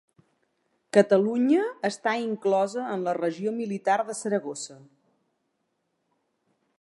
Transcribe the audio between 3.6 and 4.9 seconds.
militar de Saragossa.